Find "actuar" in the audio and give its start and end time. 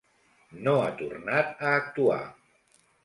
1.83-2.21